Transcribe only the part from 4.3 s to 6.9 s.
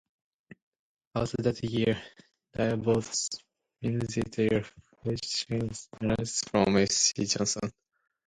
air fresheners from